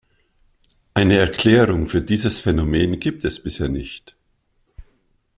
Eine 0.95 1.19
Erklärung 1.19 1.85
für 1.87 2.01
dieses 2.01 2.41
Phänomen 2.41 2.99
gibt 2.99 3.23
es 3.23 3.43
bisher 3.43 3.69
nicht. 3.69 4.15